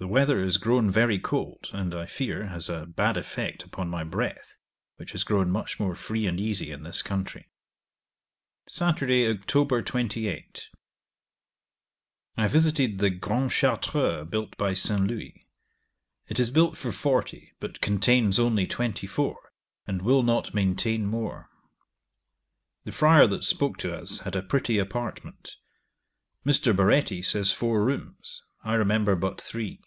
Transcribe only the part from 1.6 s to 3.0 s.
and I fear, has a